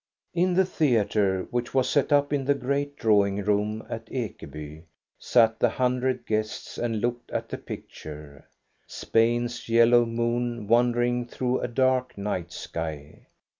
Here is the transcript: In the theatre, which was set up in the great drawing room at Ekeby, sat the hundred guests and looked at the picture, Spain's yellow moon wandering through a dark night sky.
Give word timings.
In 0.33 0.55
the 0.55 0.65
theatre, 0.65 1.45
which 1.51 1.75
was 1.75 1.87
set 1.87 2.11
up 2.11 2.33
in 2.33 2.45
the 2.45 2.55
great 2.55 2.95
drawing 2.97 3.43
room 3.43 3.85
at 3.87 4.07
Ekeby, 4.07 4.85
sat 5.19 5.59
the 5.59 5.69
hundred 5.69 6.25
guests 6.25 6.79
and 6.79 6.99
looked 7.01 7.29
at 7.29 7.49
the 7.49 7.59
picture, 7.59 8.47
Spain's 8.87 9.69
yellow 9.69 10.07
moon 10.07 10.67
wandering 10.67 11.27
through 11.27 11.59
a 11.59 11.67
dark 11.67 12.17
night 12.17 12.51
sky. 12.51 13.27